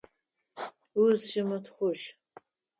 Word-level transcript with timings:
Узыщымытхъужь. 1.01 2.05